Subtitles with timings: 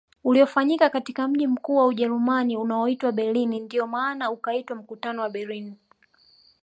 [0.23, 5.77] Uliofanyika katika mji mkuu wa Ujerumani unaoitwa Berlin ndio maana ukaitwa mkutano wa Berlini